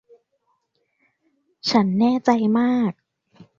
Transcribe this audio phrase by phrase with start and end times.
[1.69, 2.91] ฉันแน่ใจมาก